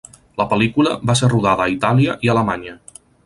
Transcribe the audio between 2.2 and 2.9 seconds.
i Alemanya.